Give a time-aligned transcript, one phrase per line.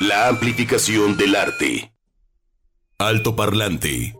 [0.00, 1.90] La amplificación del arte.
[2.98, 4.14] Alto parlante.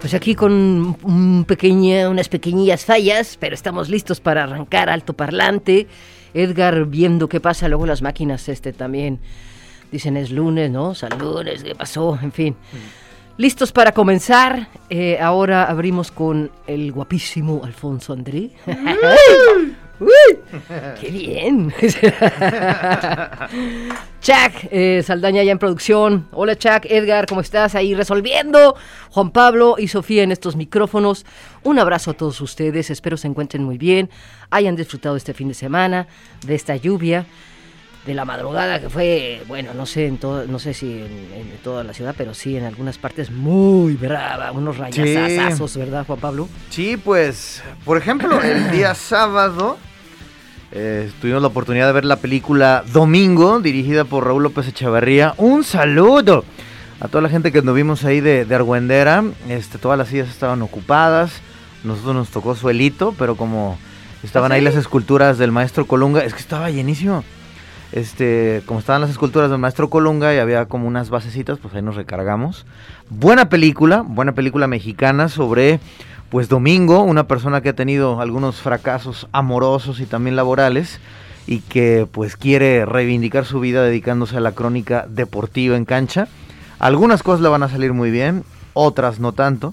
[0.00, 5.86] Pues aquí con un pequeña, unas pequeñillas fallas, pero estamos listos para arrancar alto parlante.
[6.34, 9.20] Edgar viendo qué pasa, luego las máquinas este también
[9.92, 10.96] dicen es lunes, ¿no?
[10.96, 12.18] San lunes, ¿qué pasó?
[12.20, 12.56] En fin.
[13.38, 14.66] Listos para comenzar.
[14.90, 18.50] Eh, ahora abrimos con el guapísimo Alfonso André.
[21.00, 21.72] ¡Qué bien!
[24.20, 26.26] Chuck eh, Saldaña ya en producción.
[26.32, 27.76] Hola Chuck, Edgar, ¿cómo estás?
[27.76, 28.74] Ahí resolviendo.
[29.10, 31.24] Juan Pablo y Sofía en estos micrófonos.
[31.62, 32.90] Un abrazo a todos ustedes.
[32.90, 34.10] Espero se encuentren muy bien.
[34.50, 36.08] Hayan disfrutado este fin de semana
[36.44, 37.24] de esta lluvia
[38.08, 41.84] de la madrugada que fue, bueno, no sé en todo, no sé si en, toda
[41.84, 46.48] la ciudad, pero sí en algunas partes muy brava, unos rayazazos, ¿verdad, Juan Pablo?
[46.70, 49.76] Sí, pues, por ejemplo, el día sábado
[50.72, 55.34] eh, tuvimos la oportunidad de ver la película Domingo, dirigida por Raúl López Echeverría.
[55.36, 56.46] Un saludo
[57.00, 59.22] a toda la gente que nos vimos ahí de, de Argüendera.
[59.50, 61.42] Este, todas las sillas estaban ocupadas.
[61.84, 63.78] Nosotros nos tocó suelito, pero como
[64.22, 67.22] estaban ahí las esculturas del maestro Colunga, es que estaba llenísimo
[67.92, 71.82] este, como estaban las esculturas del maestro Colunga y había como unas basecitas, pues ahí
[71.82, 72.66] nos recargamos.
[73.08, 75.80] Buena película, buena película mexicana sobre,
[76.30, 81.00] pues Domingo, una persona que ha tenido algunos fracasos amorosos y también laborales
[81.46, 86.28] y que pues quiere reivindicar su vida dedicándose a la crónica deportiva en cancha.
[86.78, 89.72] Algunas cosas le van a salir muy bien, otras no tanto,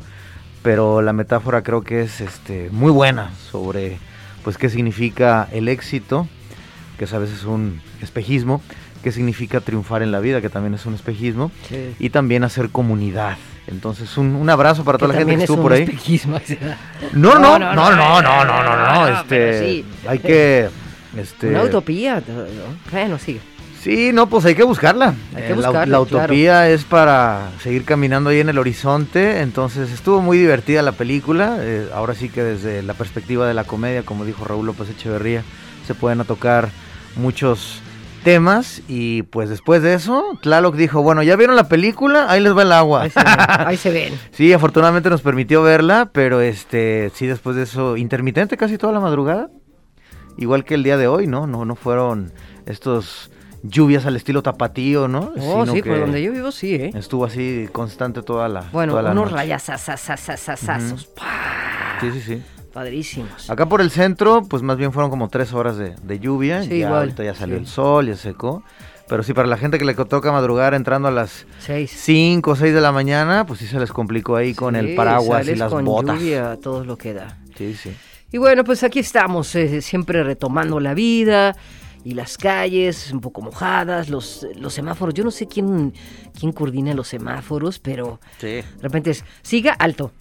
[0.64, 4.00] pero la metáfora creo que es este, muy buena sobre
[4.46, 6.30] pues qué significa el éxito
[6.98, 8.62] que a veces es un espejismo,
[9.04, 11.52] qué significa triunfar en la vida, que también es un espejismo,
[12.00, 13.38] y también hacer comunidad.
[13.68, 15.84] Entonces, un, un abrazo para toda la gente que estuvo por ahí.
[15.84, 16.40] Espejismo,
[17.14, 20.70] no, no, no, no, no, no, no, no, no, este, hay que,
[21.18, 22.22] este, una utopía,
[22.92, 23.42] bueno, sigue.
[23.86, 25.14] Sí, no, pues hay que buscarla.
[25.36, 29.42] Hay que buscarla la, utopía es para seguir caminando ahí en el horizonte.
[29.42, 31.58] Entonces estuvo muy divertida la película.
[31.60, 35.44] Eh, ahora sí que desde la perspectiva de la comedia, como dijo Raúl López Echeverría,
[35.86, 36.70] se pueden tocar
[37.16, 37.82] muchos
[38.24, 42.26] temas y pues después de eso, Tlaloc dijo, bueno, ¿ya vieron la película?
[42.28, 43.08] Ahí les va el agua.
[43.60, 44.20] Ahí se ven.
[44.32, 49.00] sí, afortunadamente nos permitió verla, pero este, sí, después de eso, intermitente casi toda la
[49.00, 49.50] madrugada.
[50.38, 51.48] Igual que el día de hoy, ¿no?
[51.48, 52.34] No, no fueron
[52.66, 53.32] estos
[53.64, 55.32] lluvias al estilo tapatío, ¿no?
[55.38, 56.92] Oh, sí, por donde yo vivo sí, ¿eh?
[56.96, 59.70] Estuvo así constante toda la Bueno, toda unos rayas,
[62.02, 62.44] Sí, sí, sí.
[62.76, 63.50] Padrísimos.
[63.50, 66.62] Acá por el centro, pues más bien fueron como tres horas de, lluvia.
[66.62, 68.64] Sí, ya ahorita ya salió el sol, ya secó.
[69.08, 72.74] Pero sí, para la gente que le toca madrugar entrando a las 5 o 6
[72.74, 75.86] de la mañana, pues sí se les complicó ahí con el paraguas y las con
[75.86, 76.20] botas.
[76.20, 77.38] lluvia, todo lo que da.
[77.58, 77.96] Sí, sí.
[78.34, 81.56] Y bueno, pues aquí estamos, eh, siempre retomando la vida
[82.04, 85.14] y las calles un poco mojadas, los, los semáforos.
[85.14, 85.94] Yo no sé quién,
[86.38, 90.12] quién coordina los semáforos, pero de repente es, siga alto,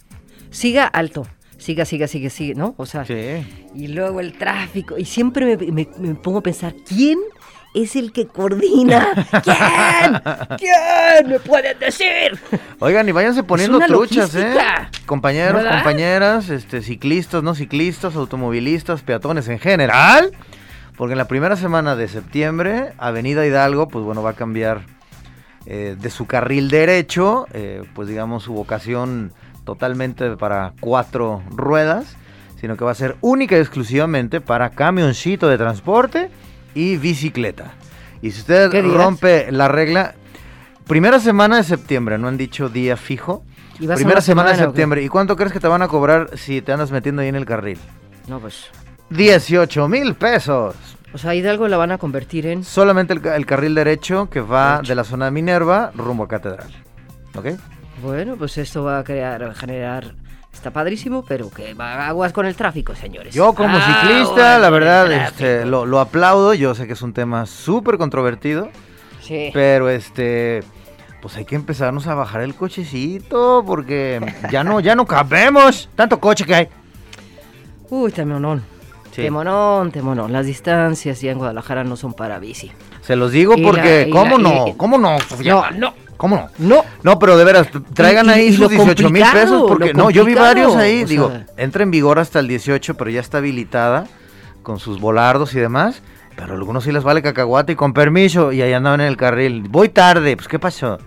[0.51, 1.27] siga alto,
[1.65, 2.75] siga, siga, siga, siga, ¿no?
[2.77, 4.97] O sea, y luego el tráfico.
[4.97, 7.17] Y siempre me, pongo a pensar, ¿quién
[7.73, 9.07] es el que coordina?
[9.43, 10.21] ¿Quién?
[10.59, 11.27] ¿Quién?
[11.27, 12.39] ¿Me pueden decir?
[12.79, 14.53] Oigan, y váyanse poniendo truchas, ¿eh?
[15.07, 20.31] Compañeros, compañeras, este, ciclistas, no ciclistas, automovilistas, peatones en general.
[20.95, 24.81] Porque en la primera semana de septiembre, Avenida Hidalgo, pues bueno, va a cambiar
[25.65, 29.33] eh, de su carril derecho, eh, pues digamos su vocación
[29.65, 32.15] totalmente para cuatro ruedas,
[32.59, 36.29] sino que va a ser única y exclusivamente para camioncito de transporte
[36.73, 37.73] y bicicleta.
[38.21, 40.15] Y si usted rompe la regla,
[40.87, 43.43] primera semana de septiembre, no han dicho día fijo.
[43.77, 45.03] Primera semana, de septiembre.
[45.03, 47.45] ¿Y cuánto crees que te van a cobrar si te andas metiendo ahí en el
[47.45, 47.77] carril?
[48.27, 48.67] No, pues.
[49.09, 50.75] 18 mil pesos.
[51.13, 52.63] O sea, Hidalgo la van a convertir en.
[52.63, 56.71] Solamente el, carril derecho que va de la zona de Minerva rumbo a Catedral.
[57.35, 57.47] ¿Ok?
[58.05, 60.13] Bueno, pues esto va a crear, generar
[60.53, 63.33] está padrísimo, pero que va aguas con el tráfico, señores.
[63.33, 66.53] Yo como ciclista, la verdad, este, lo, aplaudo.
[66.53, 68.69] Yo sé que es un tema súper controvertido.
[69.21, 69.49] Sí.
[69.53, 70.63] Pero este,
[71.19, 75.89] pues hay que empezarnos a bajar el cochecito porque ya no, ya no cabemos.
[75.95, 76.69] Tanto coche que hay.
[77.89, 78.63] Uy, temonón.
[79.15, 79.23] Sí.
[79.23, 80.31] Temonón, temonón.
[80.31, 82.71] Las distancias ya en Guadalajara no son para bici.
[83.01, 84.77] Se los digo porque, ¿cómo no?
[84.77, 86.04] ¿Cómo no, No, no.
[86.17, 86.49] ¿Cómo no?
[86.57, 86.85] No.
[87.03, 89.63] No, pero de veras, traigan ahí sus 18 mil pesos.
[89.67, 91.03] Porque no, yo vi varios ahí.
[91.05, 94.07] digo, entra en vigor hasta el 18, pero ya está habilitada
[94.63, 96.01] con sus volardos y demás.
[96.35, 98.51] Pero a algunos sí les vale cacahuate y con permiso.
[98.51, 99.63] Y ahí andaban en el carril.
[99.69, 100.99] Voy tarde, pues ¿qué pasó?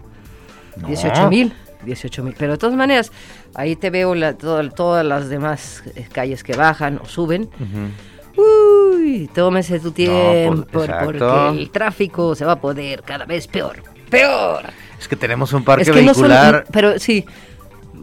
[0.77, 1.55] 18 mil.
[1.85, 2.35] 18 mil.
[2.39, 3.13] Pero de todas maneras,
[3.55, 5.83] ahí te veo la, todas las demás
[6.13, 7.51] calles que bajan o suben.
[7.61, 13.83] Uh Uy, tómese tu tiempo, porque el tráfico se va a poder cada vez peor.
[14.09, 14.63] ¡Peor!
[14.99, 16.65] Es que tenemos un parque vehicular.
[16.73, 17.25] pero sí,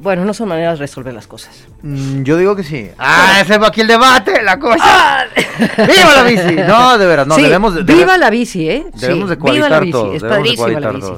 [0.06, 1.66] bueno, no son maneras de resolver las cosas.
[1.82, 2.90] Mm, yo digo que sí.
[2.98, 4.84] Ah, ese va aquí el debate, la cosa.
[4.86, 5.26] Ah.
[5.58, 6.56] ¡Viva la bici!
[6.68, 8.86] No, de veras, no, debemos de, Viva la bici, ¿eh?
[8.94, 11.12] Debemos de viva la bici, es padrísima la bici.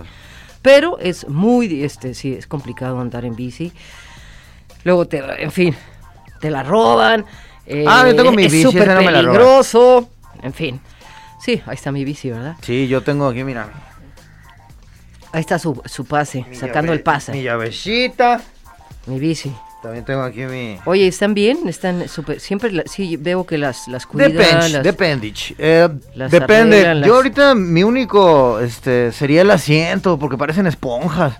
[0.61, 3.71] Pero es muy, este, sí, es complicado andar en bici.
[4.83, 5.75] Luego te, en fin,
[6.39, 7.25] te la roban.
[7.87, 10.09] ah, yo tengo mi es bici, súper peligroso.
[10.41, 10.79] En fin.
[11.39, 12.55] Sí, ahí está mi bici, ¿verdad?
[12.61, 13.69] Sí, yo tengo aquí, mira.
[15.31, 17.31] Ahí está su, su pase, sacando el pase.
[17.31, 18.41] Mi llavecita.
[19.05, 19.53] Mi bici.
[19.81, 20.79] También tengo aquí mi...
[20.85, 21.67] Oye, ¿están bien?
[21.67, 22.39] Están super...
[22.39, 24.33] Siempre sí veo que las, las cuidan.
[24.81, 25.89] Depende, eh,
[26.29, 27.03] depende.
[27.05, 31.37] Yo ahorita mi único este sería el asiento, porque parecen esponjas.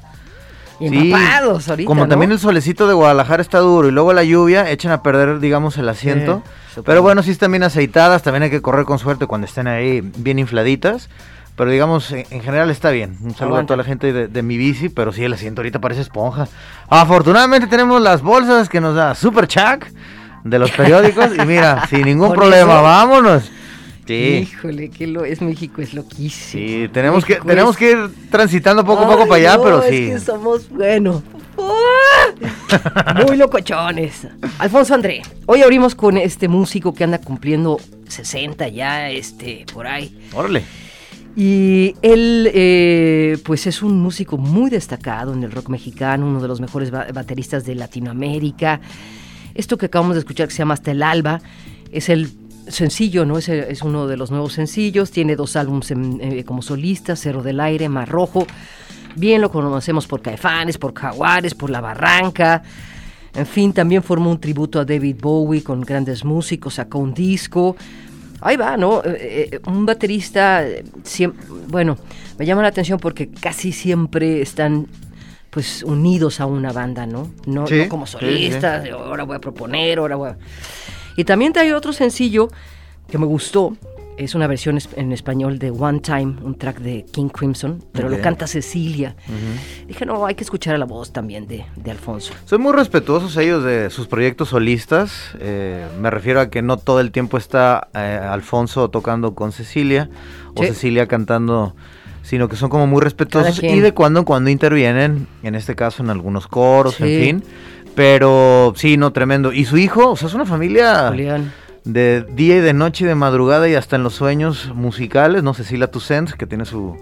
[0.79, 4.69] Y empapados ahorita, Como también el solecito de Guadalajara está duro y luego la lluvia,
[4.69, 6.43] echan a perder, digamos, el asiento.
[6.85, 10.01] Pero bueno, sí están bien aceitadas, también hay que correr con suerte cuando estén ahí
[10.01, 11.09] bien infladitas.
[11.57, 13.17] Pero digamos, en, general está bien.
[13.19, 16.01] Un saludo a toda la gente de, mi bici, pero sí, el asiento ahorita parece
[16.01, 16.47] esponja.
[16.87, 19.87] Afortunadamente tenemos las bolsas que nos da Super Chuck
[20.43, 23.49] de los periódicos y mira, sin ningún problema, vámonos.
[24.05, 24.47] Sí.
[24.51, 26.63] Híjole, que lo es México, es loquísimo.
[26.63, 30.11] Sí, tenemos que tenemos que ir transitando poco a poco para allá, pero sí.
[30.11, 31.23] Es que somos, bueno,
[33.27, 34.27] muy locochones.
[34.59, 40.29] Alfonso André, hoy abrimos con este músico que anda cumpliendo 60 ya, este, por ahí.
[40.33, 40.63] Órale.
[41.39, 46.47] Y él, eh, pues es un músico muy destacado en el rock mexicano, uno de
[46.47, 48.81] los mejores bateristas de Latinoamérica.
[49.53, 51.39] Esto que acabamos de escuchar que se llama Hasta el Alba
[51.91, 52.31] es el
[52.67, 53.37] sencillo, ¿no?
[53.37, 55.11] Es, uno de los nuevos sencillos.
[55.11, 58.47] Tiene dos álbumes eh, como solista, Cerro del Aire, Mar Rojo.
[59.15, 62.63] Bien lo conocemos por Caifanes, por Jaguares, por La Barranca.
[63.35, 67.75] En fin, también formó un tributo a David Bowie con grandes músicos, sacó un disco
[68.41, 69.01] ahí va, ¿no?
[69.03, 70.65] Eh, eh, un baterista,
[71.67, 71.97] bueno,
[72.37, 74.87] me llama la atención porque casi siempre están
[75.49, 77.31] pues unidos a una banda, ¿no?
[77.45, 80.37] No, como solistas, ahora voy a proponer, ahora voy a...
[81.15, 82.49] Y también hay otro sencillo
[83.09, 83.75] que me gustó,
[84.17, 88.19] es una versión en español de One Time, un track de King Crimson, pero lo
[88.19, 89.15] canta Cecilia.
[89.87, 92.33] Dije, no, hay que escuchar a la voz también de, Alfonso.
[92.45, 95.35] Son muy respetuosos ellos de sus proyectos solistas.
[95.39, 100.09] Eh, me refiero a que no todo el tiempo está eh, Alfonso tocando con Cecilia
[100.55, 101.75] o Cecilia cantando,
[102.23, 106.01] sino que son como muy respetuosos y de cuando en cuando intervienen, en este caso
[106.01, 107.43] en algunos coros, en fin.
[107.95, 109.53] Pero sí, no, tremendo.
[109.53, 111.11] Y su hijo, o sea, es una familia
[111.87, 115.53] de día y de noche y de madrugada y hasta en los sueños musicales, no
[115.53, 116.97] Cecilia Toussaint, que tiene su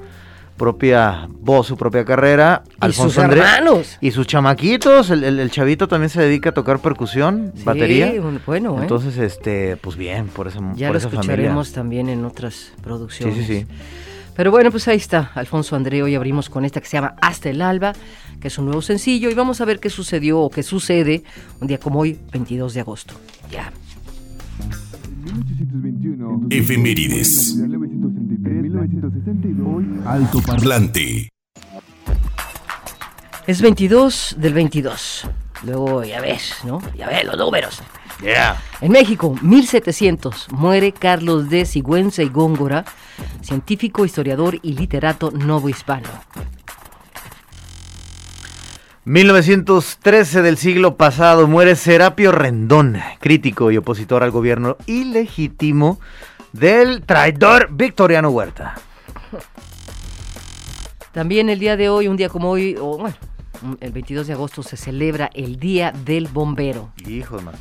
[0.58, 2.64] propia voz, su propia carrera.
[2.88, 3.98] Y sus hermanos.
[4.00, 8.14] Y sus chamaquitos, el, chavito también se dedica a tocar percusión, batería.
[8.46, 8.82] bueno, ¿eh?
[8.84, 13.38] Entonces, este, pues bien, por esa Ya lo escucharemos también en otras producciones.
[13.38, 13.68] Sí, sí, sí.
[14.36, 16.04] Pero bueno, pues ahí está, Alfonso André.
[16.04, 17.94] Hoy abrimos con esta que se llama Hasta el Alba,
[18.40, 21.24] que es un nuevo sencillo, y vamos a ver qué sucedió o qué sucede
[21.62, 23.16] un día como hoy, 22 de agosto.
[23.50, 23.72] Ya.
[26.50, 27.58] Efemérides.
[30.06, 31.30] Alto Parlante.
[33.48, 35.28] Es 22 del 22.
[35.64, 36.82] Luego ya ves, ¿no?
[36.98, 37.82] Ya ves los números.
[38.22, 38.62] Yeah.
[38.82, 42.86] En México, 1700, muere Carlos de Sigüenza y Góngora,
[43.42, 46.10] científico, historiador y literato novohispano.
[49.06, 56.00] 1913 del siglo pasado muere Serapio Rendón, crítico y opositor al gobierno ilegítimo
[56.60, 58.76] del traidor Victoriano Huerta.
[61.12, 63.16] También el día de hoy, un día como hoy, bueno,
[63.80, 66.92] el 22 de agosto se celebra el Día del Bombero.
[67.08, 67.56] Hijos, man.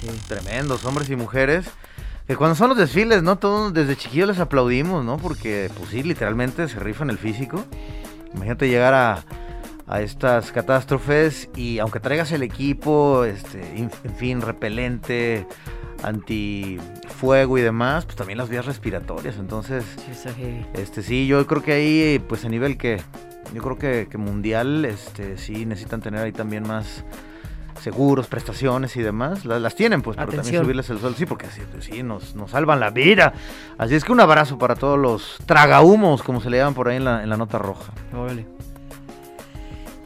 [0.00, 0.08] Sí.
[0.28, 1.66] Tremendos, hombres y mujeres.
[2.26, 3.36] Que cuando son los desfiles, ¿no?
[3.38, 5.16] Todos desde chiquillos les aplaudimos, ¿no?
[5.16, 7.64] Porque, pues sí, literalmente se rifan el físico.
[8.34, 9.24] Imagínate llegar a
[9.90, 15.46] a estas catástrofes y aunque traigas el equipo, este, en fin, repelente,
[16.04, 19.36] antifuego y demás, pues también las vías respiratorias.
[19.36, 19.84] Entonces,
[20.74, 23.00] este sí, yo creo que ahí, pues a nivel que,
[23.52, 27.04] yo creo que, mundial, este sí necesitan tener ahí también más
[27.82, 29.44] seguros, prestaciones y demás.
[29.44, 32.52] Las, tienen, pues, pero también subirles el sueldo, sí, porque así, pues, sí, nos, nos
[32.52, 33.32] salvan la vida.
[33.76, 36.98] Así es que un abrazo para todos los tragahumos, como se le llaman por ahí
[36.98, 37.92] en la, en la nota roja.
[38.14, 38.46] Órale.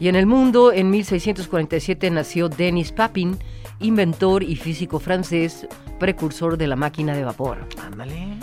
[0.05, 3.39] Y en el mundo, en 1647 nació Denis Papin,
[3.79, 5.67] inventor y físico francés,
[5.99, 7.67] precursor de la máquina de vapor.
[7.83, 8.37] Ándale.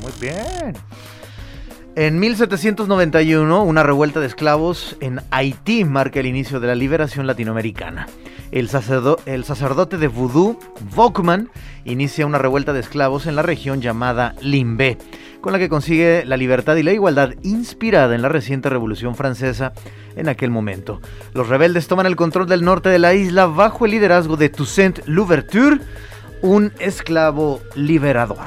[0.00, 0.76] Muy bien.
[1.96, 8.06] En 1791, una revuelta de esclavos en Haití marca el inicio de la liberación latinoamericana.
[8.50, 8.68] El,
[9.26, 10.58] el sacerdote de vudú,
[10.94, 11.50] Vokman,
[11.84, 14.98] inicia una revuelta de esclavos en la región llamada Limbe,
[15.40, 19.72] con la que consigue la libertad y la igualdad inspirada en la reciente Revolución Francesa
[20.16, 21.00] en aquel momento.
[21.34, 25.00] Los rebeldes toman el control del norte de la isla bajo el liderazgo de Toussaint
[25.06, 25.78] Louverture,
[26.42, 28.38] un esclavo liberador.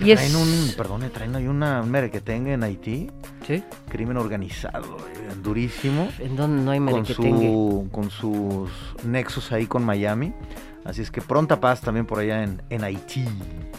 [0.00, 3.10] Y traen un, perdón, traen ahí una, que tenga en Haití.
[3.46, 3.62] ¿Sí?
[3.90, 6.08] Crimen organizado, eh, durísimo.
[6.18, 8.70] ¿En dónde no hay con, su, con sus
[9.04, 10.32] nexos ahí con Miami.
[10.84, 13.24] Así es que pronta paz también por allá en, en Haití.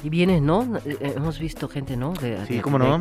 [0.03, 0.77] Y vienes, ¿no?
[0.85, 2.13] Eh, hemos visto gente, ¿no?
[2.13, 2.99] De, sí, cómo no.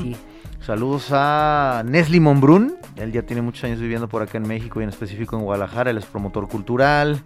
[0.61, 2.77] Saludos a Nesli Monbrun.
[2.97, 5.91] Él ya tiene muchos años viviendo por acá en México y en específico en Guadalajara.
[5.91, 7.23] Él es promotor cultural.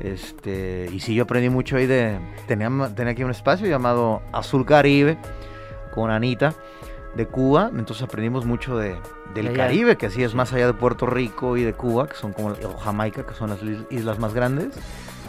[0.00, 2.18] Este, y sí, yo aprendí mucho ahí de.
[2.48, 5.18] Tenía, tenía aquí un espacio llamado Azul Caribe
[5.94, 6.54] con Anita
[7.18, 7.70] de Cuba.
[7.76, 8.96] Entonces aprendimos mucho de,
[9.34, 12.32] del Caribe, que así es más allá de Puerto Rico y de Cuba, que son
[12.32, 13.58] como Jamaica, que son las
[13.90, 14.68] islas más grandes.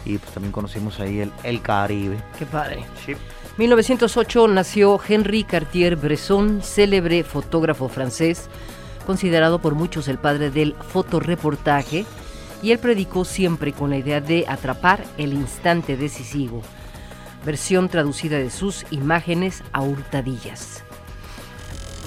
[0.06, 2.16] Y pues también conocimos ahí el, el Caribe.
[2.38, 2.84] Qué padre.
[3.04, 3.14] Sí.
[3.58, 8.48] 1908 nació Henri Cartier-Bresson, célebre fotógrafo francés,
[9.04, 12.06] considerado por muchos el padre del fotoreportaje
[12.62, 16.62] y él predicó siempre con la idea de atrapar el instante decisivo.
[17.44, 20.84] Versión traducida de sus imágenes a hurtadillas.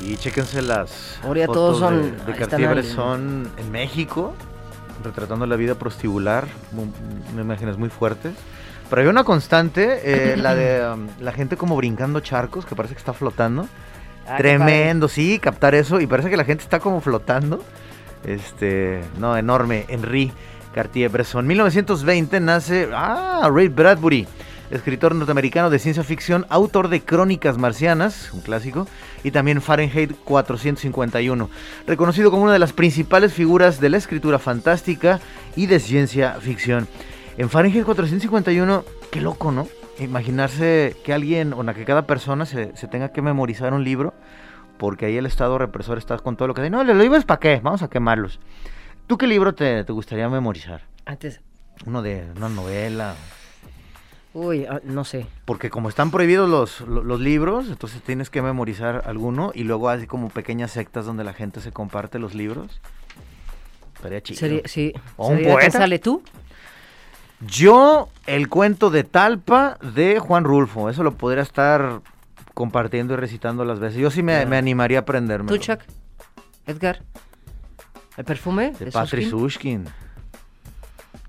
[0.04, 4.34] Y chéquense las Ahora todos son, de, Cartier son en México,
[5.04, 6.48] retratando la vida prostibular,
[7.40, 8.34] imágenes muy fuertes.
[8.90, 12.94] Pero hay una constante, eh, la de um, la gente como brincando charcos, que parece
[12.94, 13.68] que está flotando.
[14.28, 16.00] Ah, Tremendo, sí, captar eso.
[16.00, 17.64] Y parece que la gente está como flotando.
[18.26, 20.32] Este, no, enorme, Henry
[20.74, 21.48] Cartier-Bresson.
[21.48, 24.28] 1920 nace, ah, Ray Bradbury,
[24.76, 28.88] escritor norteamericano de ciencia ficción, autor de Crónicas Marcianas, un clásico,
[29.24, 31.50] y también Fahrenheit 451,
[31.88, 35.20] reconocido como una de las principales figuras de la escritura fantástica
[35.56, 36.88] y de ciencia ficción.
[37.38, 39.68] En Fahrenheit 451, qué loco, ¿no?
[40.00, 44.14] Imaginarse que alguien, o que cada persona se, se tenga que memorizar un libro
[44.78, 46.70] porque ahí el Estado represor está con todo lo que dice.
[46.70, 48.40] No, los libros para qué, vamos a quemarlos.
[49.08, 50.82] ¿Tú qué libro te, gustaría memorizar?
[51.06, 51.42] Antes.
[51.86, 53.16] Uno de una novela.
[54.34, 55.28] Uy, ah, no sé.
[55.46, 60.08] Porque como están prohibidos los, los, libros, entonces tienes que memorizar alguno y luego hay
[60.08, 62.82] como pequeñas sectas donde la gente se comparte los libros.
[63.96, 64.62] Estaría chido.
[64.66, 64.94] sí.
[65.18, 65.72] ¿O un poeta?
[65.80, 66.24] sale tú?
[67.42, 70.90] Yo, el cuento de Talpa de Juan Rulfo.
[70.90, 72.02] Eso lo podría estar
[72.54, 74.00] compartiendo y recitando las veces.
[74.00, 75.50] Yo sí me, animaría a aprenderme.
[75.50, 75.80] ¿Tú, Chuck?
[76.66, 77.02] Edgar.
[78.18, 78.72] ¿El perfume?
[78.80, 79.86] De, Patrick Sushkin.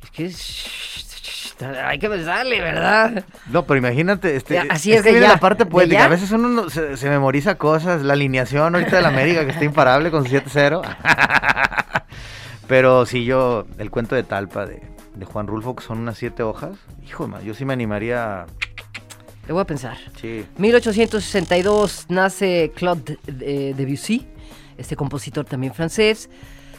[0.03, 0.31] Es que
[1.61, 3.25] hay que pensarle, ¿verdad?
[3.47, 6.05] No, pero imagínate, este, así es, que viene la parte poética.
[6.05, 10.11] A veces uno se, memoriza cosas, la alineación ahorita de la América que está imparable
[10.11, 10.83] con 7-0.
[12.67, 14.83] pero si yo, el cuento de Talpa de,
[15.25, 18.47] Juan Rulfo, que son unas siete hojas, hijo, yo sí me animaría
[19.47, 19.99] le voy a pensar.
[20.21, 20.47] Sí.
[20.57, 24.27] 1862 nace Claude eh, Debussy,
[24.79, 26.31] este compositor también francés.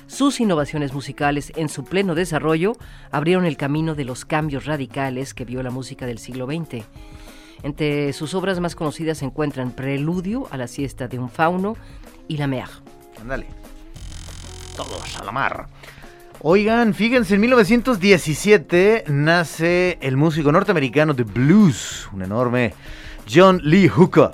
[0.08, 2.74] Sus innovaciones musicales en su pleno desarrollo
[3.12, 6.86] abrieron el camino de los cambios radicales que vio la música del siglo XX.
[7.64, 11.76] Entre sus obras más conocidas se encuentran Preludio a la siesta de un fauno
[12.28, 12.70] y La Mer.
[13.20, 13.48] Ándale.
[14.76, 15.68] Todos a la mar.
[16.42, 22.74] Oigan, fíjense, en 1917 nace el músico norteamericano de blues, un enorme
[23.28, 24.32] John Lee Hooker.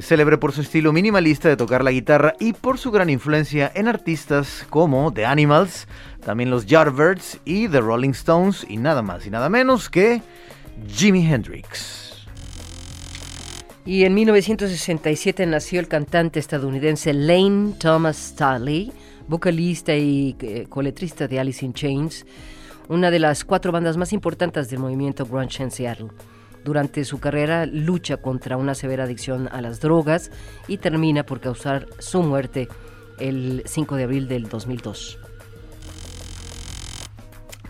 [0.00, 3.70] Es célebre por su estilo minimalista de tocar la guitarra y por su gran influencia
[3.74, 5.86] en artistas como The Animals,
[6.24, 10.22] también los Yardbirds y The Rolling Stones y nada más y nada menos que
[10.88, 12.26] Jimi Hendrix.
[13.84, 18.90] Y en 1967 nació el cantante estadounidense Lane Thomas Staley
[19.28, 22.24] vocalista y eh, coletrista de Alice in Chains,
[22.88, 26.08] una de las cuatro bandas más importantes del movimiento grunge en Seattle.
[26.64, 30.30] Durante su carrera lucha contra una severa adicción a las drogas
[30.68, 32.68] y termina por causar su muerte
[33.18, 35.18] el 5 de abril del 2002.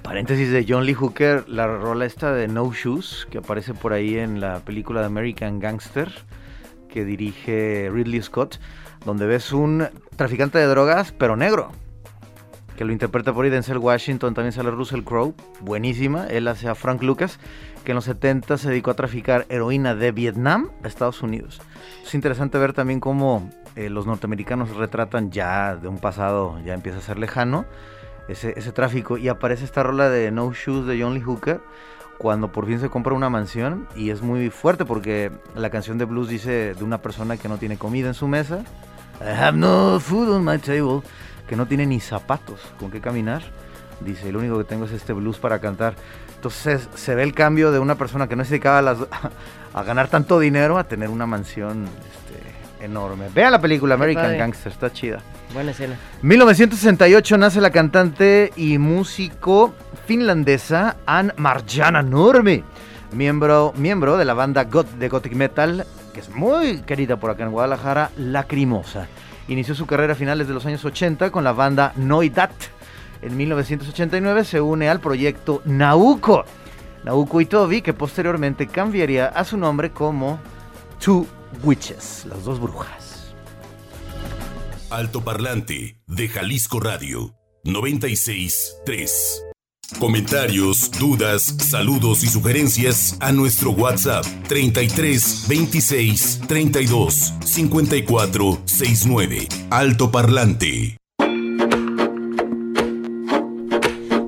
[0.03, 4.19] Paréntesis de John Lee Hooker, la rola esta de No Shoes, que aparece por ahí
[4.19, 6.11] en la película American Gangster,
[6.89, 8.59] que dirige Ridley Scott
[9.05, 11.73] donde ves un traficante de drogas, pero negro,
[12.77, 16.75] que lo interpreta por ahí Denzel Washington, también sale Russell Crowe, buenísima, él hace a
[16.75, 17.39] Frank Lucas,
[17.85, 21.61] que en los 70 se dedicó a traficar heroína de Vietnam a Estados Unidos.
[22.05, 26.99] Es interesante ver también cómo eh, los norteamericanos retratan ya de un pasado, ya empieza
[26.99, 27.65] a ser lejano,
[28.29, 31.61] ese, ese tráfico, y aparece esta rola de No Shoes de John Lee Hooker,
[32.19, 36.05] cuando por fin se compra una mansión y es muy fuerte porque la canción de
[36.05, 38.63] blues dice de una persona que no tiene comida en su mesa,
[39.23, 41.01] I have no food on my table,
[41.49, 43.43] que no tiene ni zapatos con qué caminar,
[44.01, 45.95] dice, el único que tengo es este blues para cantar.
[46.35, 48.97] Entonces se ve el cambio de una persona que no se dedicaba
[49.73, 53.29] a, ganar tanto dinero a tener una mansión este, enorme.
[53.35, 55.21] Vean la película American Gangster, está chida.
[55.53, 55.97] Buena escena.
[56.23, 59.75] 1968 nace la cantante y músico
[60.07, 62.63] finlandesa Ann Marjana Nurmi,
[63.13, 67.51] miembro, miembro de la banda de gothic metal, que es muy querida por acá en
[67.51, 69.09] Guadalajara, Lacrimosa.
[69.49, 72.53] Inició su carrera a finales de los años 80 con la banda Noidat.
[73.23, 76.45] En 1989 se une al proyecto Nauko.
[77.05, 80.39] Nauko Toby, que posteriormente cambiaría a su nombre como
[81.03, 81.27] Two
[81.63, 83.35] Witches, las dos brujas.
[84.91, 87.35] Alto Parlante de Jalisco Radio
[87.65, 89.45] 963.
[89.99, 99.49] Comentarios, dudas, saludos y sugerencias a nuestro WhatsApp 33 26 32 54 69.
[99.71, 101.00] Alto Parlante.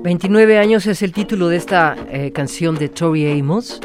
[0.03, 3.79] 29 años es el título de esta eh, canción de Tori Amos,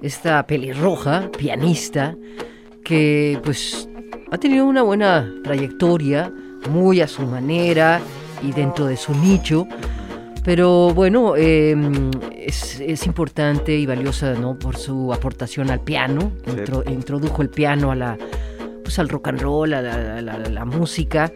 [0.00, 2.16] esta pelirroja, pianista,
[2.84, 3.88] que pues
[4.30, 6.32] ha tenido una buena trayectoria,
[6.70, 8.00] muy a su manera
[8.42, 9.66] y dentro de su nicho
[10.44, 14.58] pero bueno, em, es, importante y valiosa ¿no?
[14.58, 16.32] por su aportación al piano.
[16.86, 18.18] introdujo el piano a la,
[18.82, 19.80] pues, al rock and roll, a
[20.20, 21.32] la, música.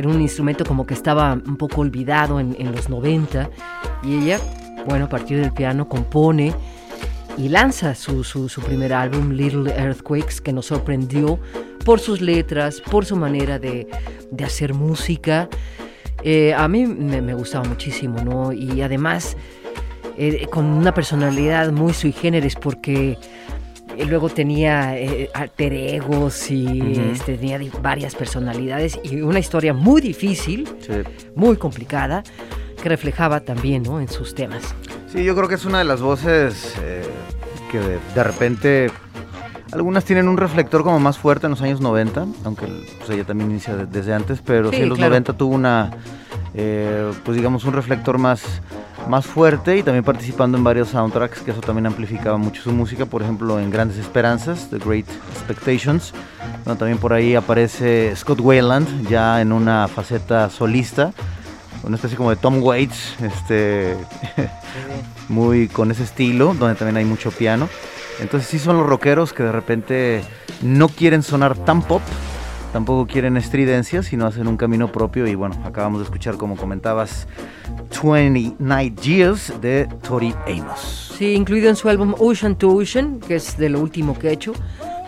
[0.00, 3.50] Era un instrumento como que estaba un poco olvidado en, los 90.
[4.02, 4.40] Y ella,
[4.86, 6.54] bueno, a partir del piano compone
[7.36, 11.38] y lanza su, su, primer álbum, Little Earthquakes, que nos sorprendió
[11.84, 13.88] por sus letras, por su manera de,
[14.30, 15.50] de hacer música.
[16.24, 18.54] Eh, a mí me, gustaba muchísimo, ¿no?
[18.54, 19.36] Y además
[20.16, 23.18] eh, con una personalidad muy sui generis porque
[24.06, 24.94] luego tenía
[25.34, 30.68] alter egos y este, tenía varias personalidades y una historia muy difícil,
[31.34, 32.22] muy complicada,
[32.82, 34.00] que reflejaba también ¿no?
[34.00, 34.74] en sus temas.
[35.12, 36.74] Sí, yo creo que es una de las voces
[37.70, 37.78] que
[38.14, 38.90] de, repente
[39.72, 42.66] algunas tienen un reflector como más fuerte en los años 90, aunque
[42.98, 45.90] pues, ella también inicia desde antes, pero sí, en los 90 tuvo una,
[46.54, 48.42] eh, pues digamos, un reflector más,
[49.08, 53.06] más fuerte y también participando en varios soundtracks, que eso también amplificaba mucho su música,
[53.06, 56.12] por ejemplo en Grandes Esperanzas, The Great Expectations.
[56.64, 61.12] también por ahí aparece Scott Wayland, ya en una faceta solista,
[61.82, 63.96] una especie como de Tom Waits, este,
[65.28, 67.68] muy con ese estilo, donde también hay mucho piano.
[68.20, 70.22] Entonces sí son los rockeros que de repente
[70.60, 72.02] no quieren sonar tan pop,
[72.72, 75.26] tampoco quieren estridencias, sino hacen un camino propio.
[75.26, 77.26] Y bueno, acabamos de escuchar, como comentabas,
[78.02, 81.14] 29 Years de Tori Amos.
[81.16, 84.32] Sí, incluido en su álbum Ocean to Ocean, que es de lo último que ha
[84.32, 84.52] hecho,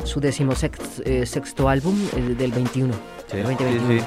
[0.05, 1.97] su decimosexto eh, sexto álbum
[2.37, 2.93] del 21.
[3.31, 3.89] Sí, 2021.
[3.89, 4.07] Sí,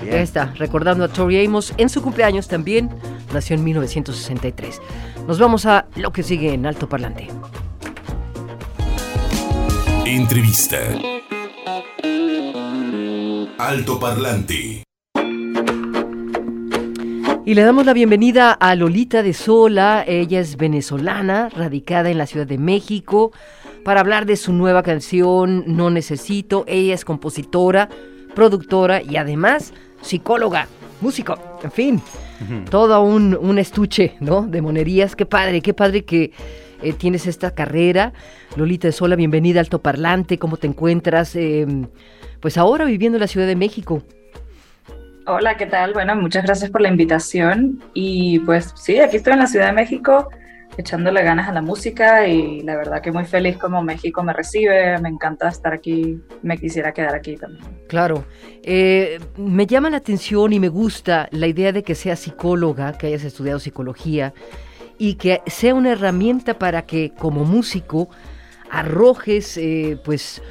[0.00, 0.08] sí.
[0.08, 2.90] está, recordando a Tori Amos en su cumpleaños también,
[3.32, 4.80] nació en 1963.
[5.26, 7.28] Nos vamos a lo que sigue en Alto Parlante.
[10.04, 10.78] Entrevista.
[13.58, 14.82] Alto Parlante.
[17.46, 20.04] Y le damos la bienvenida a Lolita de Sola.
[20.06, 23.32] Ella es venezolana, radicada en la Ciudad de México,
[23.82, 26.64] para hablar de su nueva canción No Necesito.
[26.68, 27.88] Ella es compositora,
[28.34, 30.68] productora y además psicóloga,
[31.00, 32.02] músico, en fin,
[32.70, 34.42] todo un, estuche ¿no?
[34.42, 35.16] de monerías.
[35.16, 36.32] Qué padre, qué padre que
[36.82, 38.12] eh, tienes esta carrera.
[38.54, 40.38] Lolita de Sola, bienvenida al Parlante.
[40.38, 41.34] ¿Cómo te encuentras?
[41.36, 41.86] Em,
[42.46, 44.04] pues ahora viviendo en la Ciudad de México.
[45.26, 45.92] Hola, ¿qué tal?
[45.94, 47.82] Bueno, muchas gracias por la invitación.
[47.92, 50.28] Y pues sí, aquí estoy en la Ciudad de México
[50.78, 54.96] echándole ganas a la música y la verdad que muy feliz como México me recibe,
[55.00, 57.64] me encanta estar aquí, me quisiera quedar aquí también.
[57.88, 58.24] Claro,
[58.62, 63.08] eh, me llama la atención y me gusta la idea de que seas psicóloga, que
[63.08, 64.32] hayas estudiado psicología
[64.98, 68.08] y que sea una herramienta para que como músico
[68.70, 70.42] arrojes eh, pues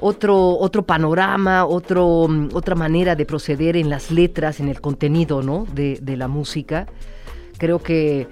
[0.00, 5.66] otro, otro panorama, otro, otra manera de proceder en las letras, en el contenido ¿no?
[5.72, 6.86] de, de la música.
[7.58, 8.28] Creo que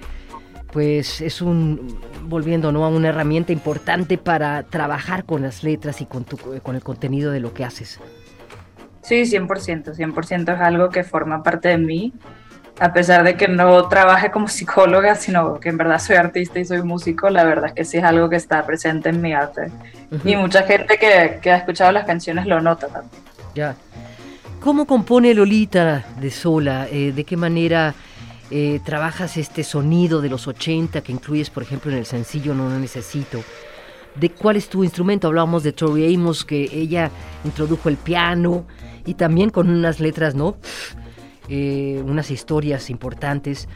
[0.71, 2.85] pues es un, volviendo ¿no?
[2.85, 7.31] a una herramienta importante para trabajar con las letras y con, tu, con el contenido
[7.31, 7.99] de lo que haces.
[9.01, 12.13] Sí, 100%, 100% es algo que forma parte de mí
[12.79, 16.65] a pesar de que no trabaje como psicóloga, sino que en verdad soy artista y
[16.65, 19.69] soy músico, la verdad es que sí es algo que está presente en mi arte.
[20.23, 23.21] Y mucha gente que, ha escuchado las canciones lo nota también.
[23.53, 23.75] Ya.
[24.61, 26.87] ¿Cómo compone Lolita de sola?
[26.89, 27.93] Eh, ¿De qué manera
[28.49, 32.69] eh, trabajas este sonido de los 80 que incluyes, por ejemplo, en el sencillo No,
[32.69, 33.43] no Necesito?
[34.15, 35.27] ¿De cuál es tu instrumento?
[35.27, 37.11] Hablábamos de Tori Amos, que ella
[37.43, 38.65] introdujo el piano
[39.05, 40.57] y también con unas letras, ¿no?
[41.49, 43.67] Eh, unas historias importantes.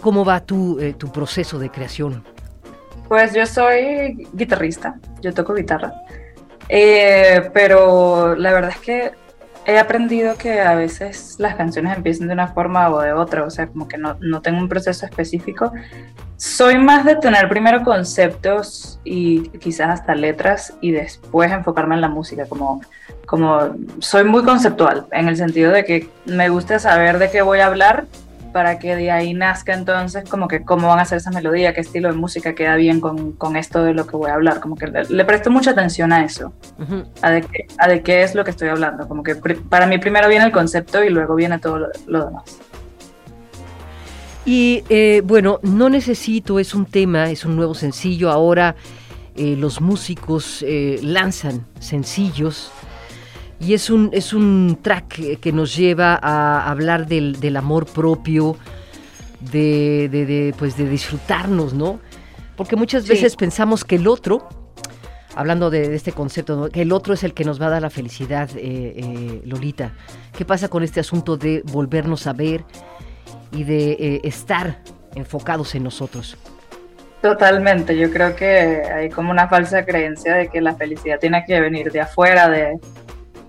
[0.00, 2.24] ¿Cómo va tu, eh, tu proceso de creación?
[3.08, 5.92] Pues yo soy guitarrista, yo toco guitarra,
[6.70, 9.10] eh, pero la verdad es que
[9.66, 13.50] he aprendido que a veces las canciones empiezan de una forma o de otra, o
[13.50, 15.72] sea, como que no, no tengo un proceso específico.
[16.36, 22.08] Soy más de tener primero conceptos y quizás hasta letras y después enfocarme en la
[22.08, 22.80] música, como,
[23.26, 27.60] como soy muy conceptual, en el sentido de que me gusta saber de qué voy
[27.60, 28.06] a hablar
[28.52, 31.80] para que de ahí nazca entonces como que cómo van a hacer esa melodía, qué
[31.80, 34.76] estilo de música queda bien con, con esto de lo que voy a hablar, como
[34.76, 36.52] que le, presto mucha atención a eso,
[37.22, 39.98] a, de qué, a de qué es lo que estoy hablando, como que para mí
[39.98, 42.44] primero viene el concepto y luego viene todo lo, demás.
[44.44, 48.74] Y eh, bueno, No Necesito es un tema, es un nuevo sencillo, ahora
[49.34, 52.70] eh, los músicos eh, lanzan sencillos
[53.62, 58.56] y es un, es un track que nos lleva a hablar del, del amor propio,
[59.40, 62.00] de, de, pues de disfrutarnos, ¿no?
[62.56, 64.48] Porque muchas veces pensamos que el otro,
[65.36, 67.90] hablando de, este concepto, que el otro es el que nos va a dar la
[67.90, 69.92] felicidad, eh, eh, Lolita.
[70.36, 72.64] ¿Qué pasa con este asunto de volvernos a ver
[73.52, 74.82] y de eh, estar
[75.14, 76.36] enfocados en nosotros?
[77.20, 81.60] Totalmente, yo creo que hay como una falsa creencia de que la felicidad tiene que
[81.60, 82.80] venir de afuera, de,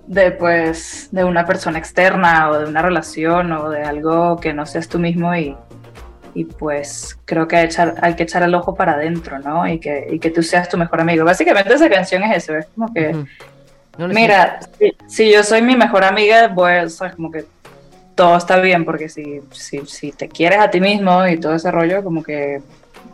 [0.08, 4.66] de pues de una persona externa o de una relación o de algo que no
[4.66, 5.56] seas tú mismo y,
[6.34, 9.68] y pues creo que hay, echar, hay que echar el ojo para adentro, ¿no?
[9.68, 11.26] Y que, y que tú seas tu mejor amigo.
[11.26, 13.16] Básicamente esa canción es eso, es como que,
[13.98, 14.60] mira,
[15.08, 17.46] si, yo soy mi mejor amiga, pues, o como que
[18.16, 21.72] todo está bien, porque si, si, si te quieres a ti mismo y todo ese
[21.72, 22.62] rollo, como que,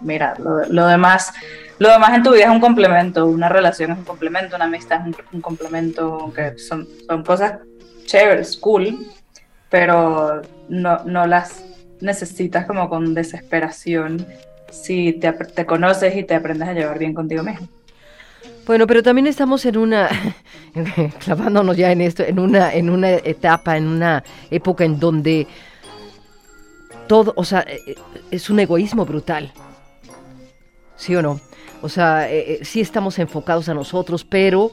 [0.01, 1.33] mira, lo, lo demás
[1.79, 5.07] lo demás en tu vida es un complemento, una relación es un complemento, una amistad
[5.07, 7.59] es un, complemento, aunque son, son cosas
[8.05, 9.07] chéveres, cool,
[9.69, 11.63] pero no, no las
[12.01, 14.25] necesitas como con desesperación
[14.69, 17.67] si te, te conoces y te aprendes a llevar bien contigo mismo.
[18.65, 20.09] Bueno, pero también estamos en una,
[21.23, 25.47] clavándonos ya en esto, en una, en una etapa, en una época en donde
[27.07, 27.95] todo, o sea, e, e,
[28.31, 29.51] es un egoísmo brutal.
[30.97, 31.39] ¿Sí o no?
[31.81, 34.71] O sea, eh, eh, sí estamos enfocados a nosotros, pero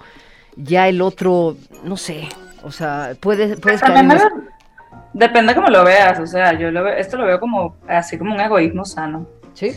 [0.56, 2.28] ya el otro, no sé,
[2.62, 4.06] o sea, puedes, puedes caer
[5.12, 8.40] Depende cómo lo veas, o sea, yo lo esto lo veo como así como un
[8.40, 9.26] egoísmo sano.
[9.54, 9.74] Sí.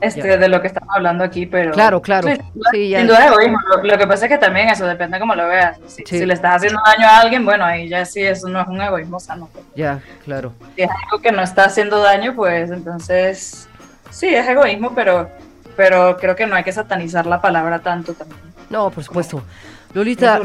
[0.00, 1.72] Este, de lo que estamos hablando aquí, pero...
[1.72, 2.28] Claro, claro.
[2.72, 3.58] Sí, sin duda egoísmo.
[3.82, 5.78] Lo, que pasa es que también eso depende cómo lo veas.
[5.86, 8.80] Si, le estás haciendo daño a alguien, bueno, ahí ya sí, eso no es un
[8.80, 9.48] egoísmo sano.
[9.74, 10.52] Ya, claro.
[10.74, 13.68] Si es algo que no está haciendo daño, pues entonces
[14.10, 15.30] sí, es egoísmo, pero
[15.76, 18.40] pero creo que no hay que satanizar la palabra tanto también.
[18.70, 19.42] No, por supuesto.
[19.94, 20.40] Lolita,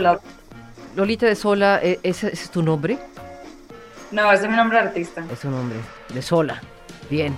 [0.95, 2.97] Lolita de Sola, ¿e-, ¿ese, es tu nombre?
[4.11, 5.23] No, ese es mi nombre de artista.
[5.31, 5.77] Es tu nombre,
[6.13, 6.61] de Sola.
[7.09, 7.35] Bien.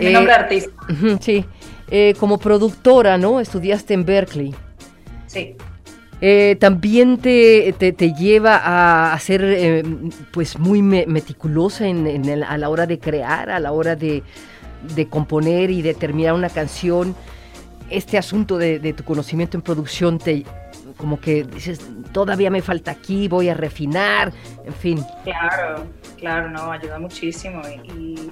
[0.00, 0.72] mi nombre de eh, artista.
[1.20, 1.44] Sí.
[1.90, 3.38] Eh, como productora, ¿no?
[3.38, 4.54] Estudiaste en Berkeley.
[5.26, 5.54] Sí.
[6.22, 9.84] Eh, también te, te, lleva a, ser
[10.30, 14.22] pues muy meticulosa en, a la hora de crear, a la hora de,
[14.94, 17.14] de componer y de terminar una canción,
[17.90, 20.44] este asunto de, tu conocimiento en producción te
[20.96, 21.80] como que dices,
[22.12, 24.32] todavía me falta aquí, voy a refinar,
[24.64, 25.04] en fin.
[25.24, 25.86] Claro,
[26.18, 28.30] claro, no, ayuda muchísimo y,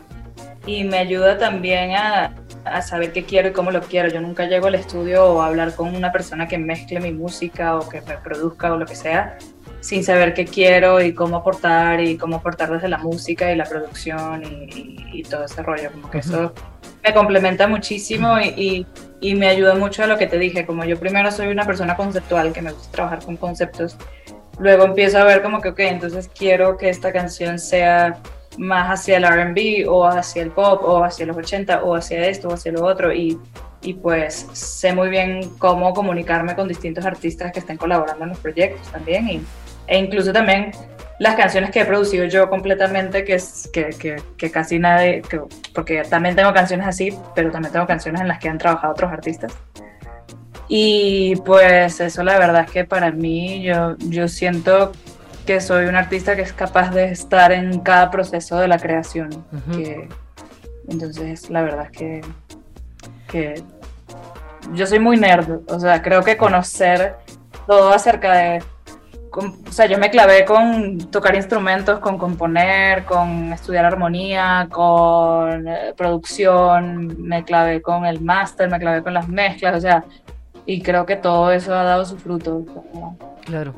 [0.85, 2.35] me ayuda también a,
[2.65, 4.09] a, saber qué quiero y cómo lo quiero.
[4.09, 7.77] Yo nunca llego al estudio o a hablar con una persona que mezcle mi música
[7.77, 9.37] o que me produzca o lo que sea
[9.81, 13.65] sin saber qué quiero y cómo aportar y cómo aportar desde la música y la
[13.65, 15.91] producción y, todo ese rollo.
[15.93, 16.53] Como que eso
[17.05, 18.87] me complementa muchísimo y,
[19.21, 20.67] y, me ayuda mucho a lo que te dije.
[20.67, 23.97] Como yo primero soy una persona conceptual que me gusta trabajar con conceptos,
[24.59, 28.19] luego empiezo a ver como que, ok, entonces quiero que esta canción sea
[28.59, 32.49] más hacia el RB o hacia el pop o hacia los 80 o hacia esto
[32.49, 33.39] o hacia lo otro y,
[33.83, 38.39] y pues sé muy bien cómo comunicarme con distintos artistas que estén colaborando en los
[38.39, 39.43] proyectos también y,
[39.91, 40.71] e incluso también
[41.19, 45.21] las canciones que he producido yo completamente, que, es, que, que, que casi nadie,
[45.75, 49.13] porque también tengo canciones así, pero también tengo canciones en las que han trabajado otros
[49.13, 49.53] artistas.
[50.69, 54.93] Y pues eso la verdad es que para mí yo, yo siento
[55.45, 59.45] que soy un artista que es capaz de estar en cada proceso de la creación.
[59.73, 60.09] que,
[60.89, 62.21] entonces la verdad es que,
[63.29, 63.63] que
[64.73, 67.17] yo soy muy nerd, o sea, creo que conocer
[67.67, 68.63] todo acerca de
[69.33, 75.95] o sea, yo me clavé con tocar instrumentos, con componer, con estudiar armonía, con eh,
[75.97, 80.05] producción, me clavé con el máster, me clavé con las mezclas, o sea,
[80.67, 82.65] y creo que todo eso ha dado su fruto.
[83.45, 83.75] Claro.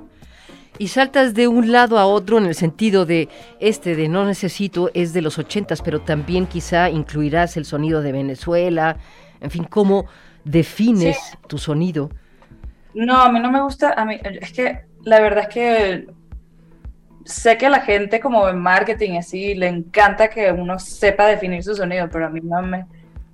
[0.79, 3.29] Y saltas de un lado a otro en el sentido de
[3.61, 8.13] este de no necesito es de los ochentas, pero también quizá incluirás el sonido de
[8.13, 8.97] Venezuela.
[9.41, 10.07] En fin, ¿cómo
[10.45, 12.11] defines tu sonido?
[12.95, 16.07] No, a mí no me gusta, a mí es que la verdad es que
[17.25, 21.75] sé que la gente como en marketing así le encanta que uno sepa definir su
[21.75, 22.87] sonido, pero a mí no me...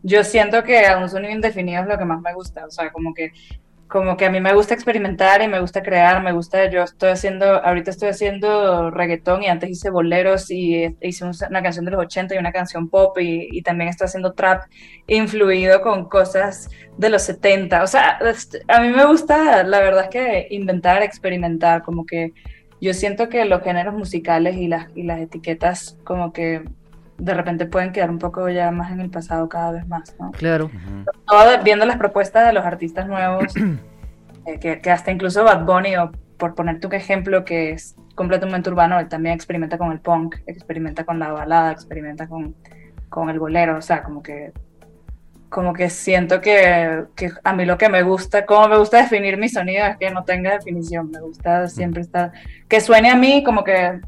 [0.02, 2.90] Yo siento que a un sonido indefinido es lo que más me gusta, o sea,
[2.90, 3.32] como que
[3.88, 7.10] como que a mí me gusta experimentar y me gusta crear, me gusta, yo estoy
[7.10, 12.00] haciendo, ahorita estoy haciendo reggaetón y antes hice boleros y hice una canción de los
[12.02, 14.64] 80 y una canción pop y, y también estoy haciendo trap
[15.06, 17.82] influido con cosas de los 70.
[17.82, 18.18] O sea,
[18.68, 22.32] a mí me gusta, la verdad es que inventar, experimentar, como que
[22.80, 26.62] yo siento que los géneros musicales y las, y las etiquetas como que
[27.18, 30.30] de repente pueden quedar un poco ya más en el pasado cada vez más, ¿no?
[30.32, 30.70] Claro.
[31.64, 33.54] viendo las propuestas de los artistas nuevos,
[34.46, 38.70] eh, que, que, hasta incluso Bad Bunny, o por ponerte un ejemplo que es completamente
[38.70, 42.54] urbano, él también experimenta con el punk, experimenta con la balada, experimenta con,
[43.08, 44.52] con el bolero, o sea, como que
[45.48, 49.38] como que siento que, que, a mí lo que me gusta, como me gusta definir
[49.38, 52.32] mi sonido es que no tenga definición, me gusta siempre estar,
[52.68, 53.98] que suene a mí como que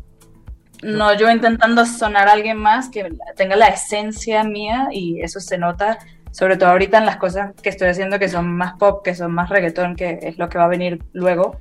[0.83, 5.59] no yo intentando sonar a alguien más que tenga la esencia mía y eso se
[5.59, 5.99] nota
[6.31, 9.33] sobre todo ahorita en las cosas que estoy haciendo que son más pop, que son
[9.33, 11.61] más reggaetón, que es lo que va a venir luego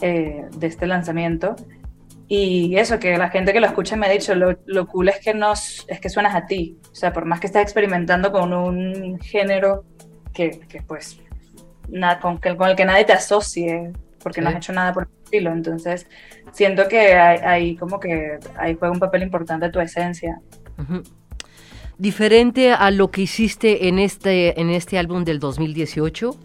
[0.00, 1.56] eh, de este lanzamiento.
[2.28, 5.18] Y eso, que la gente que lo escucha me ha dicho, lo, lo cool es
[5.18, 6.78] que, nos, es que suenas a ti.
[6.92, 9.84] O sea, por más que estés experimentando con un género
[10.32, 11.18] que, que pues,
[11.88, 13.92] nada, con, con el que nadie te asocie,
[14.28, 15.52] porque no has hecho nada por el estilo.
[15.52, 16.06] Entonces,
[16.52, 20.38] siento que ahí como que ahí juega un papel importante tu esencia.
[21.96, 26.36] Diferente a lo que hiciste en este, en este álbum del 2018.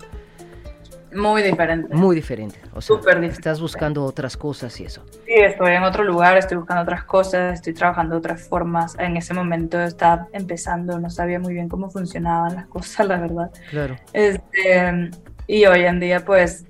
[1.14, 1.94] Muy diferente.
[1.94, 2.58] Muy diferente.
[2.74, 5.06] O sea, estás buscando otras cosas y eso.
[5.26, 8.96] Sí, estoy en otro lugar, estoy buscando otras cosas, estoy trabajando de otras formas.
[8.98, 13.52] En ese momento estaba empezando, no sabía muy bien cómo funcionaban las cosas, la verdad.
[13.70, 13.98] Claro.
[14.14, 15.12] Este,
[15.48, 16.66] y hoy en día, pues,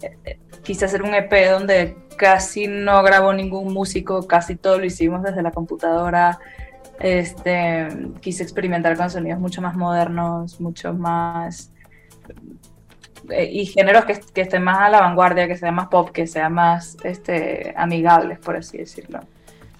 [0.64, 5.42] quise hacer un EP donde casi no grabó ningún músico, casi todo lo hicimos desde
[5.42, 6.40] la computadora.
[7.00, 7.88] Este,
[8.22, 11.72] quise experimentar con sonidos mucho más modernos, mucho más
[13.30, 16.28] eh, y géneros que, que, estén más a la vanguardia, que sea más pop, que
[16.28, 19.20] sean más este, amigables, por así decirlo.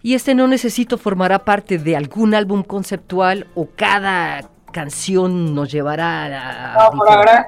[0.02, 6.26] ¿Y este no necesito formará parte de algún álbum conceptual o cada canción nos llevará
[6.26, 6.84] a...
[6.92, 7.48] No, por ahora,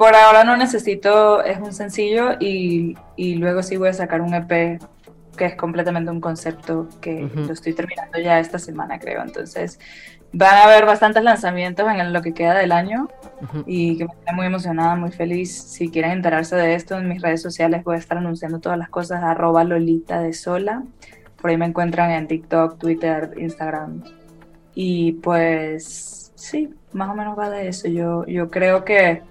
[0.00, 4.32] por ahora no necesito, es un sencillo y, y, luego sí voy a sacar un
[4.32, 4.80] EP
[5.36, 9.20] que es completamente un concepto que lo estoy terminando ya esta semana, creo.
[9.20, 9.78] Entonces,
[10.32, 13.10] van a haber bastantes lanzamientos en lo que queda del año
[13.66, 15.54] y que me estoy muy emocionada, muy feliz.
[15.54, 18.88] Si quieren enterarse de esto, en mis redes sociales voy a estar anunciando todas las
[18.88, 20.82] cosas, arroba Lolita de Sola.
[21.38, 24.02] Por ahí me encuentran en TikTok, Twitter, Instagram.
[24.74, 27.86] Y pues sí, más o menos va de eso.
[27.86, 29.28] Yo, yo creo que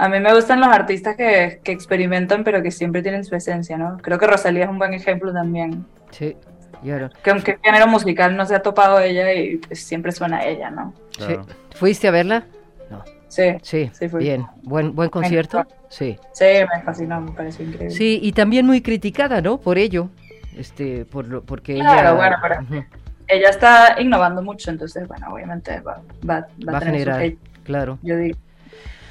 [0.00, 3.76] a mí me gustan los artistas que, que, experimentan, pero que siempre tienen su esencia,
[3.76, 3.98] ¿no?
[3.98, 5.84] Creo que Rosalía es un buen ejemplo también.
[6.10, 6.38] Sí,
[6.82, 7.10] claro.
[7.22, 10.70] Que aunque género musical no se ha topado ella y pues, siempre suena a ella,
[10.70, 10.94] ¿no?
[11.18, 11.34] Sí.
[11.74, 12.46] ¿Fuiste a verla?
[12.90, 13.04] No.
[13.28, 14.46] Sí, sí, sí bien.
[14.62, 15.66] Buen, buen concierto.
[15.90, 16.18] Sí.
[16.32, 17.94] Sí, me fascinó, me pareció increíble.
[17.94, 19.60] Sí, y también muy criticada, ¿no?
[19.60, 20.08] Por ello,
[20.56, 22.12] este, por lo, porque claro, ella...
[22.12, 22.86] bueno, pero
[23.28, 27.32] ella está innovando mucho, entonces, bueno, obviamente va, va, va, va a generar,
[27.64, 27.98] claro.
[28.02, 28.38] Yo digo.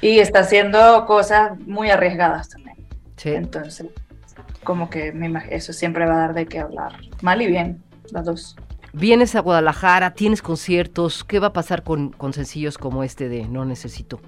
[0.00, 2.76] Y está haciendo cosas muy arriesgadas también.
[3.16, 3.30] Sí.
[3.30, 3.86] Entonces,
[4.64, 6.92] como que me eso siempre va a dar de qué hablar.
[7.22, 7.82] Mal y bien,
[8.12, 8.56] las dos.
[8.92, 11.22] Vienes a Guadalajara, tienes conciertos.
[11.24, 14.20] ¿Qué va a pasar con, con sencillos como este de No Necesito?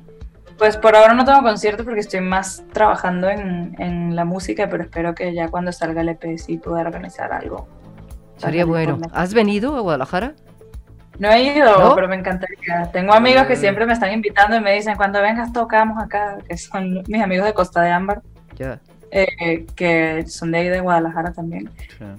[0.59, 4.85] Pues por ahora no tengo conciertos porque estoy más trabajando en, en, la música, pero
[4.85, 7.67] espero que ya cuando salga el EP sí pueda organizar algo.
[8.37, 8.99] Sería bueno.
[9.13, 10.35] ¿Has venido a Guadalajara?
[11.23, 12.91] No he ido, pero me encantaría.
[12.93, 16.59] Tengo amigos que siempre me están invitando y me dicen, cuando vengas tocamos acá, que
[16.59, 18.23] son mis amigos de Costa de Ámbar.
[18.59, 18.81] Ya.
[19.13, 21.71] Eh, que son de ahí de Guadalajara también.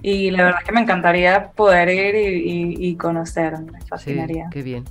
[0.01, 4.45] Y la verdad es que me encantaría poder ir y, y, conocer, me fascinaría.
[4.45, 4.85] Sí, qué bien.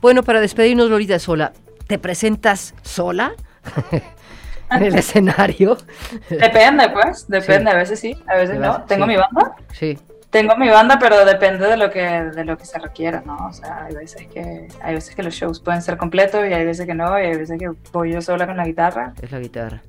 [0.00, 1.52] Bueno, para despedirnos, Lolita Sola,
[1.88, 3.32] ¿te presentas sola?
[4.70, 5.76] en el escenario.
[6.30, 8.84] Depende, pues, depende, a veces sí, a veces no.
[8.84, 9.56] Tengo mi banda.
[9.72, 9.98] Sí.
[10.34, 13.46] Tengo mi banda, pero depende de lo que de lo que se requiera, ¿no?
[13.46, 16.64] O sea, hay veces que hay veces que los shows pueden ser completos y hay
[16.64, 19.14] veces que no, y hay veces que voy yo sola con la guitarra.
[19.22, 19.80] Es la guitarra.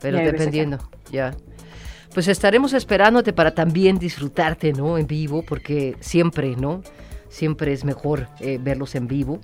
[0.00, 0.78] Pero dependiendo,
[1.12, 1.34] ya.
[2.12, 4.98] Pues estaremos esperándote para también disfrutarte, ¿no?
[4.98, 6.82] En vivo, porque siempre, ¿no?
[7.28, 9.38] Siempre es mejor eh, verlos en vivo.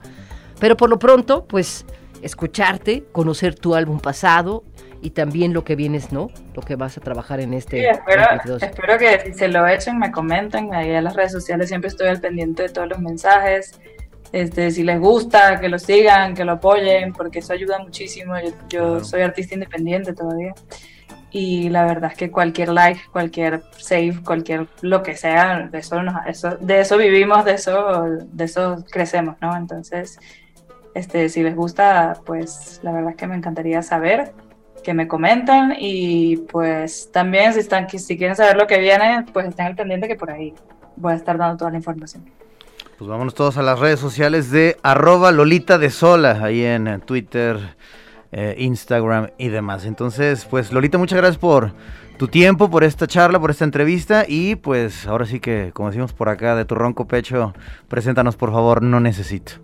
[0.59, 1.87] Pero por lo pronto, pues
[2.21, 4.65] escucharte, conocer tu álbum pasado
[5.03, 6.31] y también lo que vienes, ¿no?
[6.55, 7.81] Lo que vas a trabajar en este.
[7.81, 8.25] Sí, espero,
[8.61, 10.73] espero que si se lo echen, me comenten.
[10.73, 13.81] Ahí en las redes sociales siempre estoy al pendiente de todos los mensajes.
[14.31, 18.35] Este, si les gusta, que lo sigan, que lo apoyen, porque eso ayuda muchísimo.
[18.69, 20.55] Yo, soy artista independiente todavía.
[21.33, 26.01] Y la verdad es que cualquier like, cualquier save, cualquier lo que sea, de eso,
[26.29, 29.57] eso, de eso vivimos, de eso, de eso crecemos, ¿no?
[29.57, 30.21] Entonces,
[30.95, 34.33] este, si les gusta, pues la verdad es que me encantaría saber
[34.83, 39.47] que me comenten y pues también si están si quieren saber lo que viene, pues
[39.47, 40.55] estén al pendiente que por ahí
[40.97, 42.25] voy a estar dando toda la información.
[42.99, 47.59] Pues vámonos todos a las redes sociales de arroba Lolita de Sola, ahí en Twitter,
[48.31, 49.85] eh, Instagram y demás.
[49.87, 51.73] Entonces, pues Lolita, muchas gracias por
[52.17, 56.13] tu tiempo, por esta charla, por esta entrevista y pues ahora sí que, como decimos
[56.13, 57.53] por acá, de tu ronco pecho,
[57.89, 59.55] preséntanos por favor, no necesito.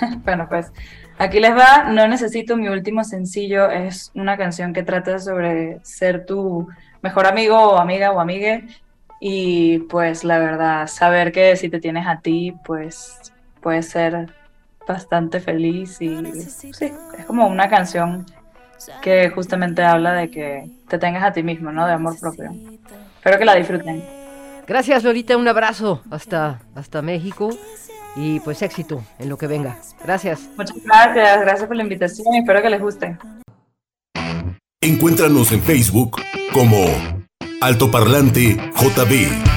[0.24, 0.72] bueno, pues
[1.18, 6.26] aquí les va, no necesito mi último sencillo, es una canción que trata sobre ser
[6.26, 6.68] tu
[7.02, 8.66] mejor amigo o amiga o amigue
[9.20, 14.28] y pues la verdad, saber que si te tienes a ti, pues puedes ser
[14.86, 18.26] bastante feliz y sí, es como una canción
[19.00, 21.86] que justamente habla de que te tengas a ti mismo, ¿no?
[21.86, 22.50] De amor propio.
[23.16, 24.04] Espero que la disfruten.
[24.66, 27.50] Gracias, Lorita, un abrazo hasta, hasta México
[28.16, 29.78] y pues éxito en lo que venga.
[30.02, 30.48] Gracias.
[30.56, 33.18] Muchas gracias, gracias por la invitación y espero que les guste.
[34.80, 36.20] Encuéntranos en Facebook
[36.52, 36.84] como
[37.60, 39.54] Altoparlante JB.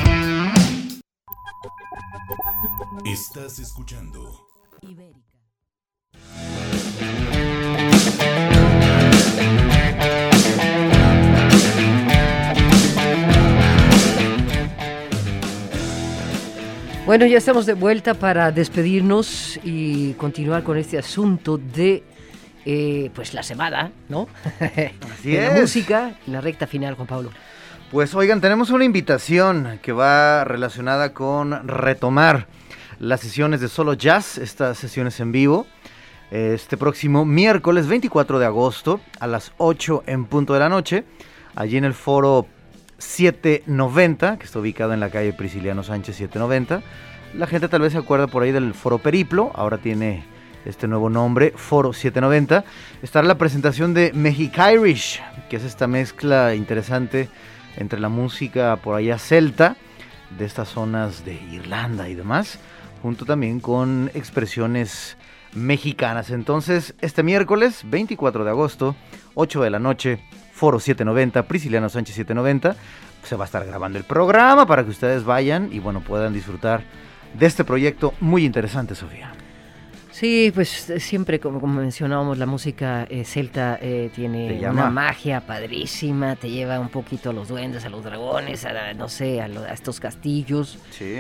[3.06, 4.48] Estás escuchando
[17.08, 22.04] Bueno, ya estamos de vuelta para despedirnos y continuar con este asunto de
[22.66, 24.28] eh, pues la semana, ¿no?
[25.14, 27.30] Así de la música, la recta final, Juan Pablo.
[27.94, 32.48] Pues oigan, tenemos una invitación que va relacionada con retomar
[33.00, 35.66] las sesiones de solo jazz, estas sesiones en vivo,
[36.30, 41.06] este próximo miércoles 24 de agosto a las 8 en punto de la noche,
[41.56, 42.48] allí en el foro
[42.98, 46.82] 790, que está ubicado en la calle Prisciliano Sánchez 790.
[47.36, 50.24] La gente tal vez se acuerda por ahí del Foro Periplo, ahora tiene
[50.66, 52.64] este nuevo nombre, Foro 790.
[53.02, 57.30] Estará la presentación de Mexic Irish, que es esta mezcla interesante
[57.78, 59.76] entre la música por allá celta,
[60.38, 62.60] de estas zonas de Irlanda y demás,
[63.02, 65.18] junto también con expresiones
[65.54, 66.32] mexicanas.
[66.32, 68.96] Entonces, este miércoles 24 de agosto,
[69.36, 70.20] 8 de la noche,
[70.58, 72.76] Foro 790, Prisciliano Sánchez 790.
[73.24, 76.82] Se va a estar grabando el programa para que ustedes vayan y bueno, puedan disfrutar
[77.38, 79.34] de este proyecto muy interesante, Sofía.
[80.10, 86.50] Sí, pues siempre, como, mencionábamos, la música eh, celta eh, tiene una magia padrísima, te
[86.50, 90.00] lleva un poquito a los duendes, a los dragones, a, no sé, a, a estos
[90.00, 90.80] castillos.
[90.90, 91.20] Sí.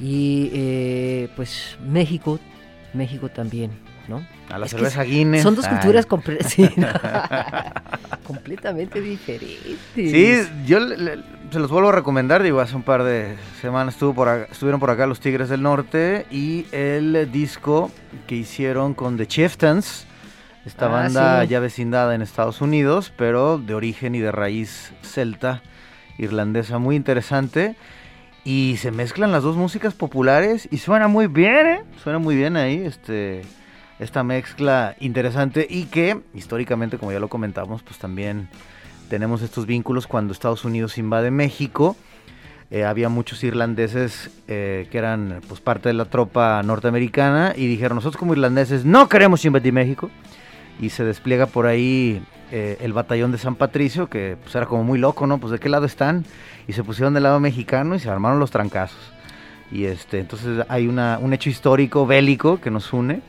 [0.00, 2.40] Y eh, pues México,
[2.94, 4.26] México también ¿no?
[4.50, 5.42] A la cerveza Guinness.
[5.42, 6.06] Son dos culturas
[8.26, 9.78] completamente diferentes.
[9.94, 10.78] Sí, yo
[11.50, 14.90] se los vuelvo a recomendar, digo, hace un par de semanas estuvo por estuvieron por
[14.90, 17.90] acá los Tigres del Norte y el disco
[18.26, 20.06] que hicieron con The Chieftains,
[20.66, 25.62] esta ah, banda ya vecindada en Estados Unidos, pero de origen y de raíz celta,
[26.18, 27.76] irlandesa, muy interesante.
[28.44, 31.84] Y se mezclan las dos músicas populares y suena muy bien, ¿eh?
[32.02, 33.42] Suena muy bien ahí, este
[33.98, 38.48] esta mezcla interesante y que históricamente, como ya lo comentamos, pues también
[39.08, 41.96] tenemos estos vínculos cuando Estados Unidos invade México.
[42.70, 47.96] Eh, había muchos irlandeses eh, que eran pues parte de la tropa norteamericana y dijeron
[47.96, 50.10] nosotros como irlandeses no queremos invadir México
[50.78, 54.84] y se despliega por ahí eh, el batallón de San Patricio que pues era como
[54.84, 56.26] muy loco no pues de qué lado están
[56.66, 59.14] y se pusieron del lado mexicano y se armaron los trancazos.
[59.72, 63.22] Y este entonces hay una, un hecho histórico bélico que nos une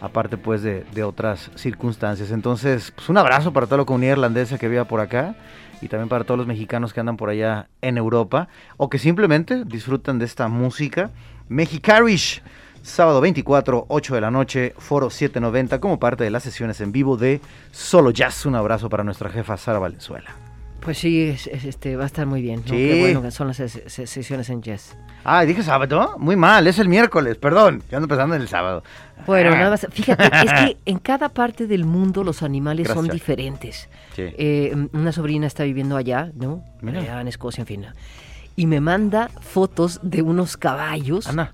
[0.00, 2.30] aparte pues de, otras circunstancias.
[2.30, 5.34] Entonces, pues un abrazo para toda la comunidad irlandesa que viva por acá
[5.80, 9.64] y también para todos los mexicanos que andan por allá en Europa o que simplemente
[9.64, 11.10] disfrutan de esta música.
[11.48, 12.42] Mexicarish,
[12.82, 17.16] sábado 24, 8 de la noche, foro 790, como parte de las sesiones en vivo
[17.16, 18.46] de Solo Jazz.
[18.46, 20.45] Un abrazo para nuestra jefa Sara Valenzuela.
[20.86, 21.34] Pues sí,
[21.64, 22.62] este, va a estar muy bien.
[22.62, 24.96] Qué bueno que son las sesiones en jazz.
[25.24, 26.14] Ah, dije sábado.
[26.16, 27.82] Muy mal, es el miércoles, perdón.
[27.90, 28.84] Ya ando pensando en el sábado.
[29.26, 29.56] Bueno, ah.
[29.56, 29.84] nada más.
[29.90, 33.88] Fíjate, es que en cada parte del mundo los animales son diferentes.
[34.16, 36.62] Eh, una sobrina está viviendo allá, ¿no?
[36.86, 37.86] Allá en Escocia, en fin.
[38.54, 41.26] Y me manda fotos de unos caballos.
[41.26, 41.52] Ana.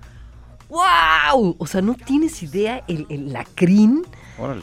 [0.69, 1.55] ¡Wow!
[1.57, 4.05] O sea, no tienes idea el, crin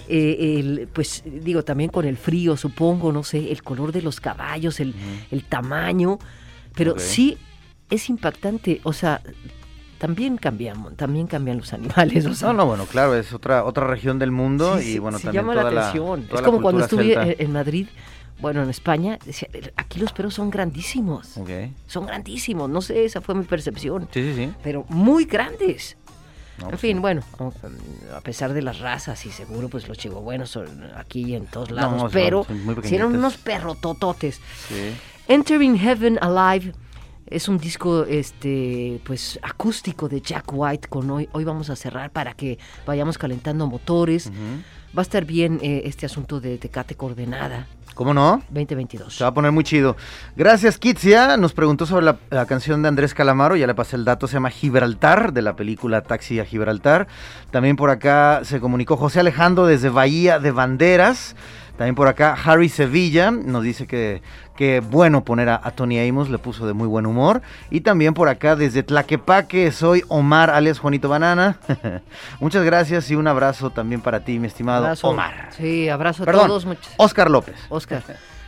[0.08, 4.80] Eh, pues digo, también con el frío, supongo, no sé, el color de los caballos,
[4.80, 4.94] el,
[5.30, 6.18] el tamaño,
[6.74, 7.38] pero sí
[7.90, 9.20] es impactante, o sea,
[9.98, 12.24] también cambian, también cambian los animales.
[12.42, 15.54] O no, no, bueno, claro, es otra otra región del mundo y bueno, también llama
[15.54, 16.26] la atención.
[16.32, 17.86] es como cuando estuve en Madrid,
[18.40, 21.36] bueno, en España, decía, aquí los perros son grandísimos.
[21.86, 24.08] Son grandísimos, no sé, esa fue mi percepción.
[24.12, 24.52] Sí, sí, sí.
[24.62, 25.98] Pero muy grandes.
[26.60, 27.22] En pues fin, bueno,
[28.14, 32.10] a pesar de las razas y seguro pues los chihuahuanos son aquí en todos lados,
[32.12, 32.46] pero
[32.82, 34.40] si eran unos perrotototes.
[34.68, 34.92] Sí.
[35.28, 36.72] Entering Heaven Alive
[37.26, 42.10] es un disco este pues acústico de Jack White con hoy hoy vamos a cerrar
[42.10, 44.30] para que vayamos calentando motores.
[44.96, 47.68] Va a estar bien eh, este asunto de Tecate Coordenada.
[47.94, 48.42] ¿Cómo no?
[48.50, 49.14] 2022.
[49.14, 49.96] Se va a poner muy chido.
[50.36, 51.36] Gracias, Kitsia.
[51.36, 53.56] Nos preguntó sobre la, la, canción de Andrés Calamaro.
[53.56, 54.26] Ya le pasé el dato.
[54.26, 57.08] Se llama Gibraltar, de la película Taxi a Gibraltar.
[57.50, 61.34] También por acá se comunicó José Alejandro desde Bahía de Banderas.
[61.80, 64.20] También por acá Harry Sevilla nos dice que,
[64.54, 67.40] que bueno poner a, Tony Amos, le puso de muy buen humor.
[67.70, 71.56] Y también por acá desde Tlaquepaque soy Omar alias Juanito Banana.
[72.38, 75.48] Muchas gracias y un abrazo también para ti, mi estimado Omar.
[75.56, 76.66] Sí, abrazo a todos.
[76.98, 77.56] Oscar López.
[77.70, 78.02] Oscar.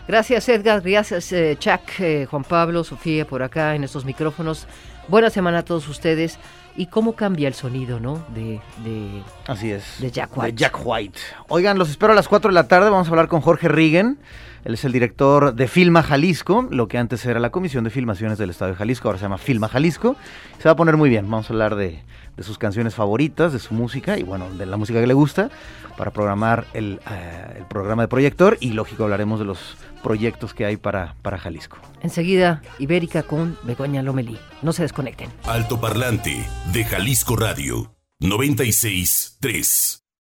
[0.07, 4.67] Gracias Edgar, gracias eh, Chuck, eh, Juan Pablo, Sofía por acá en estos micrófonos.
[5.09, 6.39] Buena semana a todos ustedes
[6.77, 8.25] y cómo cambia el sonido, ¿no?
[8.35, 10.01] De, de, Así es.
[10.01, 10.53] De Jack White.
[10.53, 11.19] De Jack White.
[11.49, 12.91] Oigan, los espero a las 4 de la tarde.
[12.91, 14.19] Vamos a hablar con Jorge Rigen.
[14.65, 18.39] Él es el director de Filma Jalisco, lo que antes era la Comisión de Filmaciones
[18.39, 20.15] del Estado de Jalisco, ahora se llama Filma Jalisco.
[20.59, 21.29] Se va a poner muy bien.
[21.29, 22.01] Vamos a hablar de,
[22.37, 25.51] de sus canciones favoritas, de su música y bueno, de la música que le gusta
[25.97, 30.65] para programar el, eh, el programa de proyector y lógico hablaremos de los proyectos que
[30.65, 31.79] hay para, para Jalisco.
[32.03, 34.39] Enseguida, Ibérica con Begoña Lomelí.
[34.63, 35.31] No se desconecten.
[35.45, 40.02] Alto Parlante de Jalisco Radio 96 3.